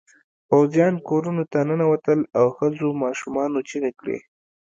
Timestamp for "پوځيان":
0.49-0.93